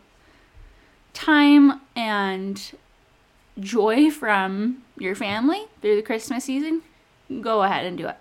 time 1.15 1.81
and 1.97 2.73
joy 3.59 4.11
from 4.11 4.83
your 4.99 5.15
family 5.15 5.65
through 5.81 5.97
the 5.97 6.03
Christmas 6.03 6.45
season, 6.45 6.83
go 7.41 7.63
ahead 7.63 7.87
and 7.87 7.97
do 7.97 8.09
it. 8.09 8.17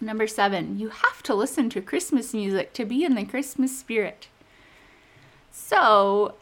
Number 0.00 0.26
seven, 0.26 0.78
you 0.78 0.88
have 0.88 1.22
to 1.24 1.34
listen 1.34 1.70
to 1.70 1.80
Christmas 1.80 2.32
music 2.32 2.72
to 2.74 2.84
be 2.84 3.04
in 3.04 3.14
the 3.14 3.24
Christmas 3.24 3.76
spirit. 3.78 4.28
So, 5.50 6.34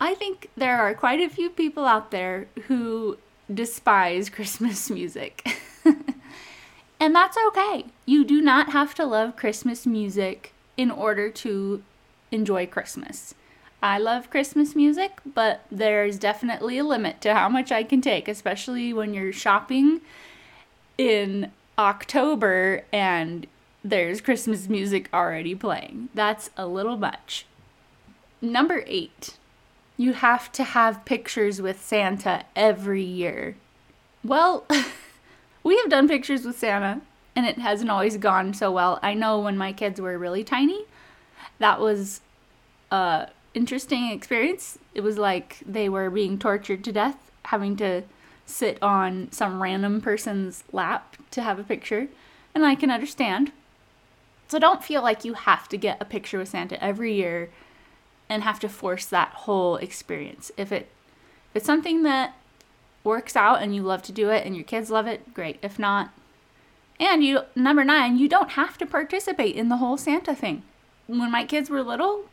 I 0.00 0.14
think 0.14 0.50
there 0.56 0.78
are 0.78 0.94
quite 0.94 1.20
a 1.20 1.28
few 1.28 1.50
people 1.50 1.84
out 1.84 2.10
there 2.10 2.48
who 2.66 3.18
despise 3.52 4.28
Christmas 4.30 4.90
music. 4.90 5.46
and 7.00 7.14
that's 7.14 7.36
okay. 7.48 7.86
You 8.06 8.24
do 8.24 8.40
not 8.40 8.70
have 8.70 8.94
to 8.94 9.04
love 9.04 9.36
Christmas 9.36 9.86
music 9.86 10.52
in 10.76 10.90
order 10.90 11.30
to 11.30 11.82
enjoy 12.30 12.66
Christmas. 12.66 13.34
I 13.82 13.98
love 13.98 14.30
Christmas 14.30 14.74
music, 14.74 15.20
but 15.24 15.64
there's 15.70 16.18
definitely 16.18 16.78
a 16.78 16.84
limit 16.84 17.20
to 17.22 17.34
how 17.34 17.48
much 17.48 17.70
I 17.70 17.82
can 17.82 18.00
take, 18.00 18.26
especially 18.26 18.92
when 18.92 19.14
you're 19.14 19.32
shopping 19.32 20.00
in 20.98 21.52
October 21.78 22.84
and 22.92 23.46
there's 23.84 24.20
Christmas 24.20 24.68
music 24.68 25.08
already 25.12 25.54
playing. 25.54 26.08
That's 26.14 26.50
a 26.56 26.66
little 26.66 26.96
much. 26.96 27.46
Number 28.40 28.82
eight, 28.86 29.36
you 29.96 30.14
have 30.14 30.50
to 30.52 30.64
have 30.64 31.04
pictures 31.04 31.60
with 31.60 31.84
Santa 31.84 32.44
every 32.54 33.02
year. 33.02 33.56
Well, 34.24 34.66
we 35.62 35.76
have 35.78 35.90
done 35.90 36.08
pictures 36.08 36.44
with 36.44 36.58
Santa 36.58 37.02
and 37.34 37.46
it 37.46 37.58
hasn't 37.58 37.90
always 37.90 38.16
gone 38.16 38.54
so 38.54 38.72
well. 38.72 38.98
I 39.02 39.14
know 39.14 39.38
when 39.38 39.58
my 39.58 39.72
kids 39.72 40.00
were 40.00 40.18
really 40.18 40.42
tiny, 40.42 40.84
that 41.58 41.80
was 41.80 42.20
a 42.90 43.28
interesting 43.56 44.10
experience. 44.10 44.78
It 44.94 45.00
was 45.00 45.16
like 45.16 45.58
they 45.66 45.88
were 45.88 46.10
being 46.10 46.38
tortured 46.38 46.84
to 46.84 46.92
death, 46.92 47.30
having 47.46 47.74
to 47.76 48.02
sit 48.44 48.80
on 48.82 49.28
some 49.32 49.62
random 49.62 50.00
person's 50.00 50.62
lap 50.72 51.16
to 51.32 51.42
have 51.42 51.58
a 51.58 51.64
picture, 51.64 52.08
and 52.54 52.64
I 52.64 52.74
can 52.74 52.90
understand. 52.90 53.50
So 54.48 54.58
don't 54.58 54.84
feel 54.84 55.02
like 55.02 55.24
you 55.24 55.34
have 55.34 55.68
to 55.70 55.76
get 55.76 56.00
a 56.00 56.04
picture 56.04 56.38
with 56.38 56.50
Santa 56.50 56.82
every 56.82 57.14
year 57.14 57.50
and 58.28 58.42
have 58.42 58.60
to 58.60 58.68
force 58.68 59.06
that 59.06 59.30
whole 59.30 59.76
experience. 59.76 60.52
If 60.56 60.70
it 60.70 60.88
if 61.50 61.56
it's 61.56 61.66
something 61.66 62.02
that 62.02 62.36
works 63.02 63.34
out 63.34 63.62
and 63.62 63.74
you 63.74 63.82
love 63.82 64.02
to 64.02 64.12
do 64.12 64.30
it 64.30 64.44
and 64.44 64.54
your 64.54 64.64
kids 64.64 64.90
love 64.90 65.06
it, 65.06 65.32
great. 65.32 65.58
If 65.62 65.78
not, 65.78 66.10
and 67.00 67.24
you 67.24 67.40
number 67.54 67.84
9, 67.84 68.18
you 68.18 68.28
don't 68.28 68.50
have 68.50 68.76
to 68.78 68.86
participate 68.86 69.56
in 69.56 69.68
the 69.68 69.78
whole 69.78 69.96
Santa 69.96 70.34
thing. 70.34 70.62
When 71.06 71.30
my 71.30 71.44
kids 71.44 71.70
were 71.70 71.82
little, 71.82 72.26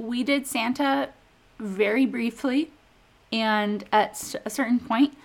we 0.00 0.22
did 0.22 0.46
Santa 0.46 1.10
very 1.58 2.06
briefly 2.06 2.70
and 3.32 3.84
at 3.92 4.34
a 4.44 4.50
certain 4.50 4.80
point 4.80 5.16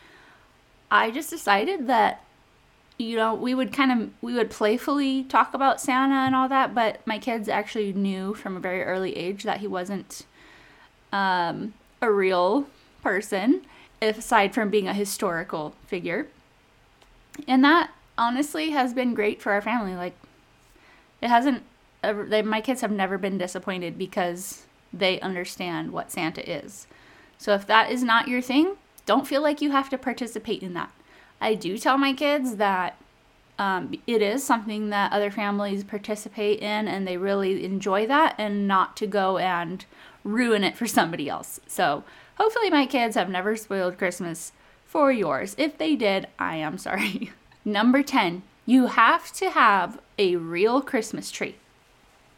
I 0.91 1.12
just 1.12 1.29
decided 1.29 1.88
that 1.88 2.25
you 2.98 3.17
know, 3.17 3.34
we 3.34 3.53
would 3.53 3.74
kind 3.74 3.91
of 3.91 4.10
we 4.22 4.34
would 4.34 4.50
playfully 4.50 5.24
talk 5.24 5.53
about 5.53 5.82
Santa 5.82 6.15
and 6.15 6.34
all 6.36 6.48
that, 6.48 6.74
but 6.74 7.05
my 7.05 7.20
kids 7.20 7.50
actually 7.50 7.91
knew 7.94 8.34
from 8.34 8.55
a 8.55 8.60
very 8.60 8.84
early 8.84 9.15
age 9.17 9.44
that 9.44 9.60
he 9.60 9.67
wasn't 9.67 10.25
um, 11.12 11.74
a 12.01 12.10
real 12.10 12.67
person, 13.01 13.65
aside 14.01 14.53
from 14.53 14.70
being 14.70 14.88
a 14.88 14.94
historical 14.94 15.75
figure. 15.88 16.27
And 17.48 17.63
that 17.65 17.91
honestly 18.17 18.70
has 18.72 18.94
been 18.94 19.13
great 19.13 19.41
for 19.41 19.51
our 19.51 19.62
family. 19.62 19.96
Like, 19.96 20.15
it 21.22 21.27
hasn't. 21.27 21.63
They, 22.13 22.41
my 22.41 22.62
kids 22.62 22.81
have 22.81 22.91
never 22.91 23.17
been 23.17 23.38
disappointed 23.38 23.97
because 23.97 24.63
they 24.93 25.19
understand 25.19 25.91
what 25.91 26.12
Santa 26.12 26.50
is. 26.50 26.88
So 27.38 27.53
if 27.53 27.67
that 27.67 27.91
is 27.91 28.03
not 28.03 28.27
your 28.27 28.41
thing, 28.41 28.75
don't 29.05 29.27
feel 29.27 29.41
like 29.41 29.62
you 29.62 29.71
have 29.71 29.89
to 29.89 29.97
participate 29.97 30.63
in 30.63 30.74
that. 30.74 30.91
I 31.41 31.53
do 31.53 31.77
tell 31.77 31.97
my 31.97 32.13
kids 32.13 32.55
that 32.55 32.97
um, 33.59 33.93
it 34.07 34.21
is 34.21 34.43
something 34.43 34.89
that 34.89 35.12
other 35.12 35.31
families 35.31 35.83
participate 35.83 36.59
in 36.59 36.88
and 36.88 37.07
they 37.07 37.17
really 37.17 37.63
enjoy 37.63 38.07
that 38.07 38.35
and 38.38 38.67
not 38.67 38.97
to 38.97 39.07
go 39.07 39.38
and 39.38 39.85
ruin 40.24 40.63
it 40.63 40.75
for 40.75 40.88
somebody 40.88 41.29
else. 41.29 41.59
So 41.67 42.03
hopefully 42.38 42.69
my 42.69 42.85
kids 42.85 43.15
have 43.15 43.29
never 43.29 43.55
spoiled 43.55 43.97
Christmas 43.97 44.51
for 44.85 45.12
yours. 45.12 45.55
If 45.57 45.77
they 45.77 45.95
did, 45.95 46.27
I 46.39 46.57
am 46.57 46.77
sorry. 46.77 47.31
Number 47.65 48.03
10, 48.03 48.43
you 48.65 48.88
have 48.88 49.31
to 49.33 49.51
have 49.51 50.00
a 50.17 50.35
real 50.35 50.81
Christmas 50.81 51.31
tree. 51.31 51.55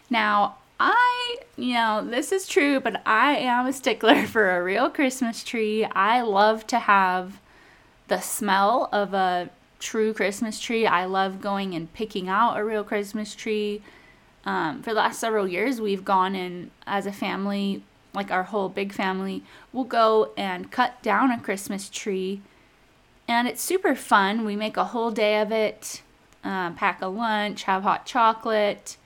Now, 0.09 0.57
I, 0.79 1.37
you 1.55 1.73
know, 1.73 2.05
this 2.07 2.31
is 2.31 2.47
true, 2.47 2.79
but 2.79 3.01
I 3.05 3.37
am 3.37 3.65
a 3.65 3.73
stickler 3.73 4.25
for 4.27 4.57
a 4.57 4.63
real 4.63 4.89
Christmas 4.89 5.43
tree. 5.43 5.83
I 5.85 6.21
love 6.21 6.67
to 6.67 6.79
have 6.79 7.39
the 8.07 8.19
smell 8.19 8.89
of 8.91 9.13
a 9.13 9.49
true 9.79 10.13
Christmas 10.13 10.59
tree. 10.59 10.85
I 10.85 11.05
love 11.05 11.41
going 11.41 11.73
and 11.73 11.91
picking 11.93 12.29
out 12.29 12.57
a 12.57 12.63
real 12.63 12.83
Christmas 12.83 13.35
tree. 13.35 13.81
Um, 14.45 14.81
for 14.81 14.91
the 14.91 14.99
last 14.99 15.19
several 15.19 15.47
years, 15.47 15.81
we've 15.81 16.05
gone 16.05 16.35
in 16.35 16.71
as 16.85 17.05
a 17.05 17.11
family, 17.11 17.83
like 18.13 18.31
our 18.31 18.43
whole 18.43 18.69
big 18.69 18.93
family, 18.93 19.43
we'll 19.73 19.83
go 19.83 20.31
and 20.37 20.71
cut 20.71 21.01
down 21.03 21.31
a 21.31 21.39
Christmas 21.39 21.89
tree. 21.89 22.41
And 23.27 23.47
it's 23.47 23.61
super 23.61 23.93
fun. 23.93 24.45
We 24.45 24.55
make 24.55 24.77
a 24.77 24.85
whole 24.85 25.11
day 25.11 25.41
of 25.41 25.51
it, 25.51 26.01
uh, 26.43 26.71
pack 26.71 27.01
a 27.01 27.07
lunch, 27.07 27.63
have 27.63 27.83
hot 27.83 28.05
chocolate. 28.05 28.97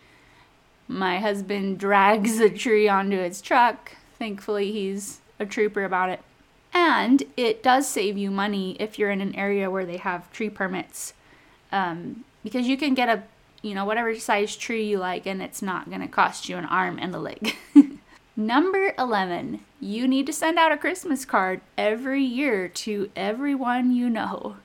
My 0.92 1.20
husband 1.20 1.80
drags 1.80 2.40
a 2.40 2.50
tree 2.50 2.90
onto 2.90 3.18
his 3.18 3.42
truck. 3.42 3.94
Thankfully, 4.20 4.74
he's 4.74 5.22
a 5.40 5.46
trooper 5.46 5.86
about 5.86 6.10
it. 6.10 6.20
And 6.74 7.24
it 7.38 7.64
does 7.64 7.88
save 7.88 8.18
you 8.18 8.30
money 8.30 8.76
if 8.78 9.00
you're 9.00 9.10
in 9.10 9.22
an 9.22 9.34
area 9.36 9.72
where 9.72 9.86
they 9.86 9.98
have 9.98 10.32
tree 10.34 10.50
permits, 10.50 11.14
um, 11.72 12.26
because 12.44 12.68
you 12.68 12.78
can 12.78 12.94
get 12.94 13.08
a, 13.08 13.24
you 13.62 13.74
know, 13.74 13.86
whatever 13.86 14.14
size 14.20 14.56
tree 14.58 14.84
you 14.84 14.98
like, 14.98 15.26
and 15.26 15.42
it's 15.42 15.62
not 15.62 15.90
going 15.90 16.02
to 16.02 16.08
cost 16.08 16.50
you 16.50 16.58
an 16.58 16.66
arm 16.66 17.00
and 17.00 17.16
a 17.16 17.20
leg. 17.20 17.56
Number 18.36 18.94
11, 18.98 19.62
you 19.80 20.08
need 20.08 20.26
to 20.26 20.34
send 20.34 20.58
out 20.58 20.72
a 20.72 20.78
Christmas 20.78 21.24
card 21.24 21.62
every 21.78 22.24
year 22.24 22.68
to 22.68 23.10
everyone 23.16 23.94
you 23.94 24.10
know. 24.10 24.58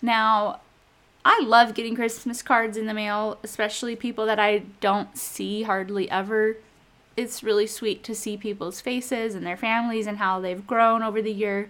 Now, 0.00 0.60
I 1.24 1.42
love 1.44 1.74
getting 1.74 1.94
Christmas 1.94 2.42
cards 2.42 2.76
in 2.76 2.86
the 2.86 2.94
mail, 2.94 3.38
especially 3.42 3.96
people 3.96 4.26
that 4.26 4.38
I 4.38 4.62
don't 4.80 5.16
see 5.16 5.64
hardly 5.64 6.10
ever 6.10 6.56
it's 7.18 7.42
really 7.42 7.66
sweet 7.66 8.04
to 8.04 8.14
see 8.14 8.36
people's 8.36 8.80
faces 8.80 9.34
and 9.34 9.44
their 9.44 9.56
families 9.56 10.06
and 10.06 10.18
how 10.18 10.38
they've 10.38 10.64
grown 10.64 11.02
over 11.02 11.20
the 11.20 11.32
year. 11.32 11.68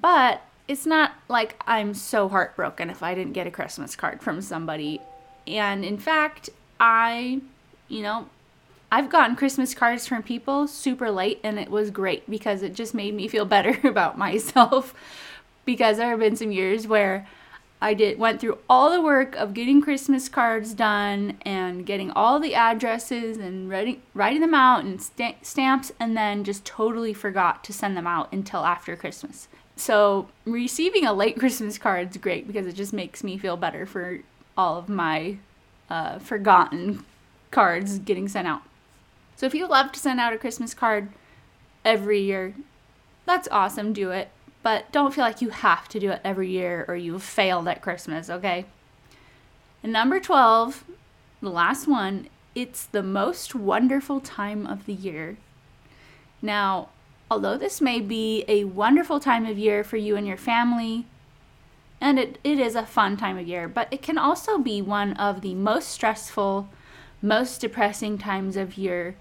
But 0.00 0.42
it's 0.68 0.86
not 0.86 1.14
like 1.28 1.60
I'm 1.66 1.92
so 1.92 2.28
heartbroken 2.28 2.88
if 2.88 3.02
I 3.02 3.12
didn't 3.16 3.32
get 3.32 3.48
a 3.48 3.50
Christmas 3.50 3.96
card 3.96 4.22
from 4.22 4.40
somebody. 4.40 5.00
And 5.44 5.84
in 5.84 5.98
fact, 5.98 6.50
I, 6.78 7.40
you 7.88 8.02
know, 8.02 8.28
I've 8.92 9.10
gotten 9.10 9.34
Christmas 9.34 9.74
cards 9.74 10.06
from 10.06 10.22
people 10.22 10.68
super 10.68 11.10
late 11.10 11.40
and 11.42 11.58
it 11.58 11.68
was 11.68 11.90
great 11.90 12.30
because 12.30 12.62
it 12.62 12.72
just 12.72 12.94
made 12.94 13.12
me 13.12 13.26
feel 13.26 13.44
better 13.56 13.88
about 13.88 14.16
myself 14.16 14.94
because 15.64 15.96
there 15.96 16.10
have 16.10 16.20
been 16.20 16.36
some 16.36 16.52
years 16.52 16.86
where 16.86 17.26
I 17.80 17.92
did 17.92 18.18
went 18.18 18.40
through 18.40 18.58
all 18.70 18.90
the 18.90 19.02
work 19.02 19.36
of 19.36 19.52
getting 19.52 19.82
Christmas 19.82 20.28
cards 20.28 20.72
done 20.72 21.36
and 21.42 21.84
getting 21.84 22.10
all 22.10 22.40
the 22.40 22.54
addresses 22.54 23.36
and 23.36 23.68
writing 23.68 24.00
writing 24.14 24.40
them 24.40 24.54
out 24.54 24.84
and 24.84 25.00
st- 25.00 25.44
stamps 25.44 25.92
and 26.00 26.16
then 26.16 26.42
just 26.42 26.64
totally 26.64 27.12
forgot 27.12 27.62
to 27.64 27.72
send 27.72 27.96
them 27.96 28.06
out 28.06 28.32
until 28.32 28.64
after 28.64 28.96
Christmas. 28.96 29.48
So, 29.76 30.28
receiving 30.46 31.04
a 31.04 31.12
late 31.12 31.38
Christmas 31.38 31.76
card 31.76 32.10
is 32.10 32.16
great 32.16 32.46
because 32.46 32.66
it 32.66 32.72
just 32.72 32.94
makes 32.94 33.22
me 33.22 33.36
feel 33.36 33.58
better 33.58 33.84
for 33.84 34.20
all 34.56 34.78
of 34.78 34.88
my 34.88 35.36
uh, 35.90 36.18
forgotten 36.18 37.04
cards 37.50 37.98
getting 37.98 38.26
sent 38.26 38.48
out. 38.48 38.62
So, 39.36 39.44
if 39.44 39.54
you 39.54 39.68
love 39.68 39.92
to 39.92 40.00
send 40.00 40.18
out 40.18 40.32
a 40.32 40.38
Christmas 40.38 40.72
card 40.72 41.10
every 41.84 42.20
year, 42.20 42.54
that's 43.26 43.48
awesome, 43.52 43.92
do 43.92 44.10
it. 44.12 44.30
But 44.66 44.90
don't 44.90 45.14
feel 45.14 45.22
like 45.22 45.40
you 45.40 45.50
have 45.50 45.86
to 45.90 46.00
do 46.00 46.10
it 46.10 46.20
every 46.24 46.50
year 46.50 46.84
or 46.88 46.96
you've 46.96 47.22
failed 47.22 47.68
at 47.68 47.80
Christmas, 47.80 48.28
okay? 48.28 48.66
And 49.80 49.92
number 49.92 50.18
12, 50.18 50.82
the 51.40 51.50
last 51.50 51.86
one, 51.86 52.26
it's 52.56 52.84
the 52.84 53.04
most 53.04 53.54
wonderful 53.54 54.20
time 54.20 54.66
of 54.66 54.86
the 54.86 54.92
year. 54.92 55.36
Now, 56.42 56.88
although 57.30 57.56
this 57.56 57.80
may 57.80 58.00
be 58.00 58.44
a 58.48 58.64
wonderful 58.64 59.20
time 59.20 59.46
of 59.46 59.56
year 59.56 59.84
for 59.84 59.98
you 59.98 60.16
and 60.16 60.26
your 60.26 60.36
family, 60.36 61.06
and 62.00 62.18
it, 62.18 62.40
it 62.42 62.58
is 62.58 62.74
a 62.74 62.84
fun 62.84 63.16
time 63.16 63.38
of 63.38 63.46
year, 63.46 63.68
but 63.68 63.86
it 63.92 64.02
can 64.02 64.18
also 64.18 64.58
be 64.58 64.82
one 64.82 65.12
of 65.12 65.42
the 65.42 65.54
most 65.54 65.90
stressful, 65.90 66.68
most 67.22 67.60
depressing 67.60 68.18
times 68.18 68.56
of 68.56 68.76
year 68.76 69.14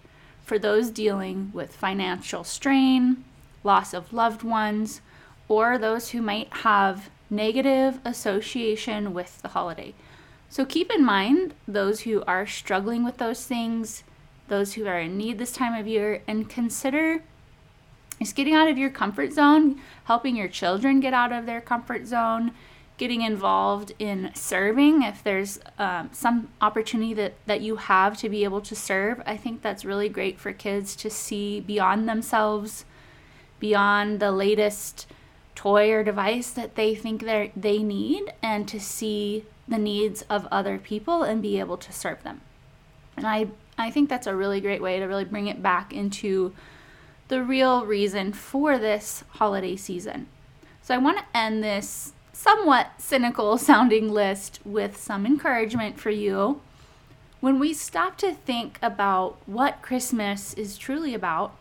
for 0.43 0.57
those 0.57 0.89
dealing 0.89 1.51
with 1.53 1.75
financial 1.75 2.43
strain, 2.43 3.23
loss 3.63 3.93
of 3.93 4.11
loved 4.11 4.41
ones, 4.41 5.01
or 5.47 5.77
those 5.77 6.09
who 6.09 6.21
might 6.21 6.51
have 6.51 7.09
negative 7.29 7.99
association 8.05 9.13
with 9.13 9.41
the 9.41 9.49
holiday. 9.49 9.93
So 10.49 10.65
keep 10.65 10.91
in 10.91 11.03
mind 11.03 11.53
those 11.67 12.01
who 12.01 12.23
are 12.25 12.47
struggling 12.47 13.03
with 13.03 13.17
those 13.17 13.45
things, 13.45 14.03
those 14.47 14.73
who 14.73 14.85
are 14.87 14.99
in 14.99 15.17
need 15.17 15.37
this 15.37 15.51
time 15.51 15.79
of 15.79 15.87
year, 15.87 16.21
and 16.27 16.49
consider 16.49 17.23
just 18.19 18.35
getting 18.35 18.53
out 18.53 18.69
of 18.69 18.77
your 18.77 18.89
comfort 18.89 19.33
zone, 19.33 19.81
helping 20.05 20.35
your 20.35 20.47
children 20.47 20.99
get 20.99 21.13
out 21.13 21.33
of 21.33 21.45
their 21.45 21.61
comfort 21.61 22.07
zone, 22.07 22.51
getting 22.97 23.21
involved 23.21 23.91
in 23.99 24.31
serving 24.33 25.01
if 25.01 25.21
there's 25.21 25.59
um, 25.77 26.09
some 26.13 26.47
opportunity 26.61 27.13
that, 27.13 27.33
that 27.45 27.59
you 27.59 27.75
have 27.75 28.17
to 28.17 28.29
be 28.29 28.45
able 28.45 28.61
to 28.61 28.75
serve. 28.75 29.21
I 29.25 29.35
think 29.35 29.61
that's 29.61 29.83
really 29.83 30.07
great 30.07 30.39
for 30.39 30.53
kids 30.53 30.95
to 30.97 31.09
see 31.09 31.59
beyond 31.59 32.07
themselves, 32.07 32.85
beyond 33.59 34.21
the 34.21 34.31
latest 34.31 35.07
toy 35.65 35.91
or 35.91 36.03
device 36.03 36.51
that 36.51 36.75
they 36.75 36.93
think 36.93 37.23
they 37.23 37.51
they 37.55 37.81
need, 37.81 38.31
and 38.43 38.67
to 38.67 38.79
see 38.79 39.45
the 39.67 39.79
needs 39.79 40.21
of 40.29 40.47
other 40.51 40.77
people 40.77 41.23
and 41.23 41.41
be 41.41 41.59
able 41.59 41.75
to 41.75 41.91
serve 41.91 42.21
them. 42.21 42.41
And 43.17 43.25
I, 43.25 43.47
I 43.75 43.89
think 43.89 44.07
that's 44.07 44.27
a 44.27 44.35
really 44.35 44.61
great 44.61 44.81
way 44.81 44.99
to 44.99 45.05
really 45.05 45.25
bring 45.25 45.47
it 45.47 45.63
back 45.63 45.91
into 45.91 46.53
the 47.29 47.41
real 47.43 47.83
reason 47.83 48.31
for 48.31 48.77
this 48.77 49.23
holiday 49.29 49.75
season. 49.75 50.27
So 50.83 50.93
I 50.93 50.99
want 50.99 51.17
to 51.17 51.37
end 51.37 51.63
this 51.63 52.13
somewhat 52.31 52.91
cynical 52.99 53.57
sounding 53.69 54.13
list 54.13 54.59
with 54.63 54.97
some 54.97 55.25
encouragement 55.25 55.99
for 55.99 56.11
you. 56.11 56.61
When 57.39 57.57
we 57.57 57.73
stop 57.73 58.17
to 58.19 58.33
think 58.33 58.77
about 58.83 59.37
what 59.47 59.81
Christmas 59.81 60.53
is 60.53 60.77
truly 60.77 61.15
about, 61.15 61.55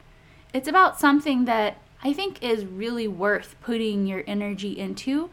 it's 0.53 0.69
about 0.69 1.01
something 1.01 1.47
that 1.47 1.79
I 2.05 2.13
think 2.13 2.43
is 2.43 2.67
really 2.67 3.09
worth 3.09 3.57
putting 3.63 4.07
your 4.07 4.23
energy 4.27 4.79
into 4.79 5.31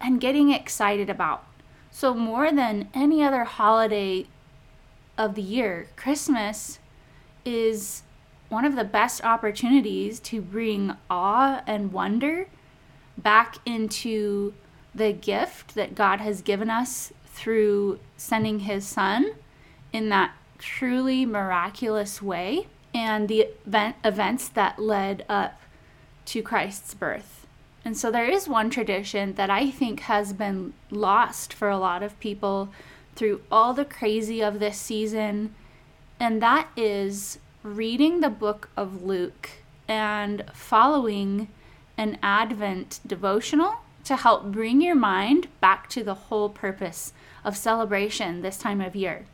and 0.00 0.20
getting 0.20 0.50
excited 0.50 1.10
about. 1.10 1.44
So, 1.90 2.14
more 2.14 2.52
than 2.52 2.88
any 2.94 3.22
other 3.22 3.44
holiday 3.44 4.26
of 5.18 5.34
the 5.34 5.42
year, 5.42 5.88
Christmas 5.96 6.78
is 7.44 8.02
one 8.48 8.64
of 8.64 8.76
the 8.76 8.84
best 8.84 9.24
opportunities 9.24 10.20
to 10.20 10.40
bring 10.40 10.94
awe 11.10 11.62
and 11.66 11.92
wonder 11.92 12.46
back 13.18 13.56
into 13.66 14.54
the 14.94 15.12
gift 15.12 15.74
that 15.74 15.94
God 15.94 16.20
has 16.20 16.40
given 16.40 16.70
us 16.70 17.12
through 17.26 17.98
sending 18.16 18.60
His 18.60 18.86
Son 18.86 19.32
in 19.92 20.08
that 20.10 20.34
truly 20.58 21.26
miraculous 21.26 22.22
way 22.22 22.68
and 22.94 23.28
the 23.28 23.48
event, 23.66 23.96
events 24.04 24.48
that 24.48 24.78
led 24.78 25.24
up 25.28 25.61
to 26.26 26.42
Christ's 26.42 26.94
birth. 26.94 27.46
And 27.84 27.96
so 27.96 28.10
there 28.10 28.28
is 28.28 28.48
one 28.48 28.70
tradition 28.70 29.34
that 29.34 29.50
I 29.50 29.70
think 29.70 30.00
has 30.00 30.32
been 30.32 30.72
lost 30.90 31.52
for 31.52 31.68
a 31.68 31.78
lot 31.78 32.02
of 32.02 32.18
people 32.20 32.70
through 33.16 33.42
all 33.50 33.74
the 33.74 33.84
crazy 33.84 34.42
of 34.42 34.58
this 34.58 34.78
season, 34.78 35.54
and 36.20 36.40
that 36.40 36.68
is 36.76 37.38
reading 37.62 38.20
the 38.20 38.30
book 38.30 38.68
of 38.76 39.02
Luke 39.02 39.50
and 39.88 40.44
following 40.54 41.48
an 41.98 42.18
Advent 42.22 43.00
devotional 43.06 43.74
to 44.04 44.16
help 44.16 44.44
bring 44.44 44.80
your 44.80 44.94
mind 44.94 45.48
back 45.60 45.88
to 45.90 46.02
the 46.02 46.14
whole 46.14 46.48
purpose 46.48 47.12
of 47.44 47.56
celebration 47.56 48.42
this 48.42 48.58
time 48.58 48.80
of 48.80 48.96
year. 48.96 49.26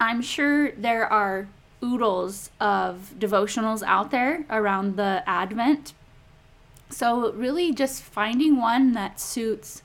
I'm 0.00 0.22
sure 0.22 0.70
there 0.72 1.06
are 1.06 1.48
oodles 1.84 2.50
of 2.58 3.14
devotionals 3.18 3.82
out 3.82 4.10
there 4.10 4.44
around 4.48 4.96
the 4.96 5.22
Advent 5.26 5.92
so, 6.94 7.32
really, 7.32 7.72
just 7.72 8.02
finding 8.02 8.56
one 8.56 8.92
that 8.92 9.18
suits 9.18 9.82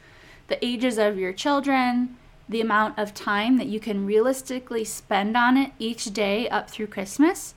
the 0.47 0.63
ages 0.63 0.99
of 0.99 1.17
your 1.17 1.33
children, 1.33 2.17
the 2.47 2.61
amount 2.61 2.99
of 2.99 3.15
time 3.15 3.57
that 3.57 3.67
you 3.67 3.79
can 3.79 4.05
realistically 4.05 4.83
spend 4.83 5.35
on 5.35 5.57
it 5.57 5.71
each 5.79 6.05
day 6.05 6.47
up 6.49 6.69
through 6.69 6.87
Christmas. 6.87 7.55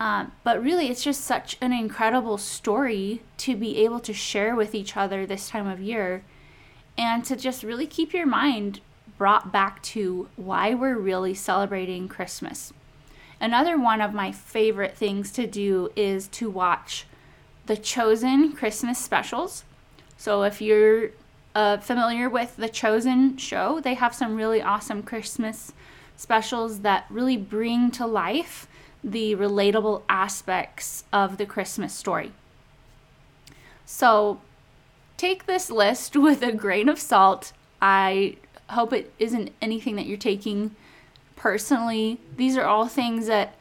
Um, 0.00 0.32
but 0.42 0.60
really, 0.60 0.88
it's 0.88 1.04
just 1.04 1.20
such 1.20 1.56
an 1.60 1.72
incredible 1.72 2.38
story 2.38 3.22
to 3.38 3.54
be 3.54 3.84
able 3.84 4.00
to 4.00 4.12
share 4.12 4.56
with 4.56 4.74
each 4.74 4.96
other 4.96 5.26
this 5.26 5.48
time 5.48 5.68
of 5.68 5.80
year 5.80 6.24
and 6.98 7.24
to 7.24 7.36
just 7.36 7.62
really 7.62 7.86
keep 7.86 8.12
your 8.12 8.26
mind 8.26 8.80
brought 9.16 9.52
back 9.52 9.80
to 9.82 10.28
why 10.34 10.74
we're 10.74 10.98
really 10.98 11.34
celebrating 11.34 12.08
Christmas. 12.08 12.72
Another 13.42 13.76
one 13.76 14.00
of 14.00 14.14
my 14.14 14.30
favorite 14.30 14.96
things 14.96 15.32
to 15.32 15.48
do 15.48 15.90
is 15.96 16.28
to 16.28 16.48
watch 16.48 17.06
the 17.66 17.76
Chosen 17.76 18.52
Christmas 18.52 19.00
specials. 19.00 19.64
So 20.16 20.44
if 20.44 20.62
you're 20.62 21.10
uh, 21.52 21.78
familiar 21.78 22.30
with 22.30 22.54
the 22.56 22.68
Chosen 22.68 23.36
show, 23.36 23.80
they 23.80 23.94
have 23.94 24.14
some 24.14 24.36
really 24.36 24.62
awesome 24.62 25.02
Christmas 25.02 25.72
specials 26.16 26.80
that 26.80 27.04
really 27.10 27.36
bring 27.36 27.90
to 27.90 28.06
life 28.06 28.68
the 29.02 29.34
relatable 29.34 30.02
aspects 30.08 31.02
of 31.12 31.36
the 31.36 31.44
Christmas 31.44 31.92
story. 31.92 32.30
So 33.84 34.40
take 35.16 35.46
this 35.46 35.68
list 35.68 36.14
with 36.16 36.44
a 36.44 36.52
grain 36.52 36.88
of 36.88 37.00
salt. 37.00 37.52
I 37.80 38.36
hope 38.70 38.92
it 38.92 39.12
isn't 39.18 39.50
anything 39.60 39.96
that 39.96 40.06
you're 40.06 40.16
taking 40.16 40.76
personally. 41.42 42.18
These 42.36 42.56
are 42.56 42.64
all 42.64 42.86
things 42.86 43.26
that 43.26 43.56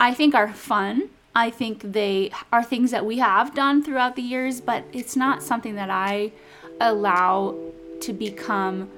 I 0.00 0.14
think 0.14 0.34
are 0.34 0.52
fun 0.52 1.10
I 1.38 1.50
think 1.50 1.92
they 1.92 2.32
are 2.52 2.64
things 2.64 2.90
that 2.90 3.06
we 3.06 3.18
have 3.18 3.54
done 3.54 3.84
throughout 3.84 4.16
the 4.16 4.22
years, 4.22 4.60
but 4.60 4.82
it's 4.92 5.14
not 5.14 5.40
something 5.40 5.76
that 5.76 5.88
I 5.88 6.32
allow 6.80 7.56
to 8.00 8.12
become 8.12 8.90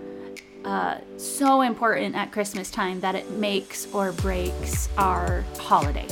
uh, 0.64 0.98
so 1.18 1.60
important 1.60 2.14
at 2.14 2.32
Christmas 2.32 2.70
time 2.70 2.98
that 3.00 3.14
it 3.14 3.30
makes 3.32 3.92
or 3.92 4.12
breaks 4.12 4.88
our 4.96 5.44
holiday. 5.58 6.08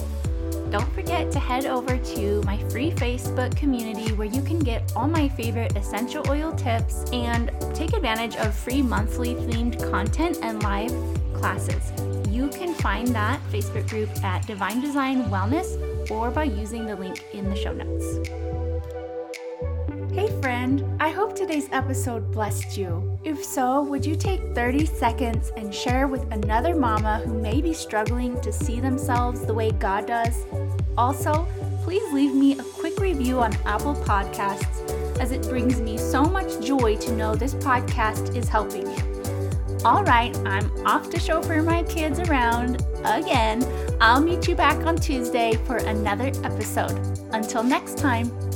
Don't 0.71 0.93
forget 0.93 1.33
to 1.33 1.39
head 1.39 1.65
over 1.65 1.97
to 1.97 2.43
my 2.43 2.59
free 2.69 2.91
Facebook 2.91 3.57
community 3.57 4.13
where 4.13 4.29
you 4.29 4.43
can 4.43 4.59
get 4.59 4.93
all 4.95 5.09
my 5.09 5.31
favorite 5.31 5.75
essential 5.77 6.23
oil 6.29 6.53
tips 6.53 7.11
and 7.11 7.51
take 7.75 7.95
advantage 7.95 8.37
of 8.37 8.55
free 8.55 8.83
monthly 8.83 9.35
themed 9.35 9.79
content 9.91 10.39
and 10.43 10.63
live 10.63 10.93
classes. 11.39 11.93
You 12.29 12.49
can 12.49 12.75
find 12.75 13.09
that 13.09 13.41
Facebook 13.51 13.89
group 13.89 14.11
at 14.25 14.47
Divine 14.47 14.81
Design 14.81 15.25
Wellness 15.25 16.11
or 16.11 16.31
by 16.31 16.45
using 16.45 16.87
the 16.87 16.97
link 16.97 17.25
in 17.33 17.49
the 17.49 17.57
show 17.57 17.73
notes. 17.73 18.29
Hey, 20.13 20.29
friend, 20.41 20.85
I 20.99 21.11
hope 21.11 21.37
today's 21.37 21.69
episode 21.71 22.33
blessed 22.33 22.77
you. 22.77 23.19
If 23.23 23.45
so, 23.45 23.83
would 23.83 24.05
you 24.05 24.17
take 24.17 24.55
30 24.55 24.87
seconds 24.87 25.53
and 25.57 25.73
share 25.73 26.09
with 26.09 26.31
another 26.33 26.75
mama 26.75 27.23
who 27.25 27.41
may 27.41 27.61
be 27.61 27.73
struggling 27.73 28.41
to 28.41 28.53
see 28.53 28.81
themselves 28.81 29.47
the 29.47 29.55
way 29.55 29.71
God 29.71 30.07
does? 30.07 30.45
Also, 30.97 31.47
please 31.85 32.13
leave 32.13 32.35
me 32.35 32.59
a 32.59 32.63
quick 32.63 32.99
review 32.99 33.39
on 33.39 33.55
Apple 33.65 33.95
Podcasts 33.95 34.91
as 35.21 35.31
it 35.31 35.43
brings 35.43 35.81
me 35.81 35.97
so 35.97 36.23
much 36.25 36.61
joy 36.65 36.97
to 36.97 37.13
know 37.13 37.35
this 37.35 37.55
podcast 37.55 38.35
is 38.37 38.49
helping 38.49 38.87
you. 38.87 39.18
All 39.85 40.03
right, 40.03 40.37
I'm 40.39 40.71
off 40.87 41.09
to 41.11 41.21
chauffeur 41.21 41.63
my 41.63 41.85
kids 41.85 42.19
around 42.19 42.83
again. 43.05 43.65
I'll 44.01 44.21
meet 44.21 44.49
you 44.49 44.57
back 44.57 44.85
on 44.85 44.97
Tuesday 44.97 45.53
for 45.67 45.77
another 45.77 46.33
episode. 46.43 46.99
Until 47.33 47.63
next 47.63 47.99
time. 47.99 48.48